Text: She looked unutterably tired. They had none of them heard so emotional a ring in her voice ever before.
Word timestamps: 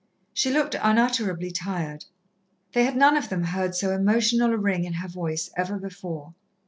She 0.33 0.49
looked 0.49 0.75
unutterably 0.81 1.51
tired. 1.51 2.05
They 2.73 2.85
had 2.85 2.95
none 2.95 3.15
of 3.15 3.29
them 3.29 3.43
heard 3.43 3.75
so 3.75 3.93
emotional 3.93 4.51
a 4.51 4.57
ring 4.57 4.83
in 4.83 4.93
her 4.93 5.07
voice 5.07 5.51
ever 5.55 5.77
before. 5.77 6.33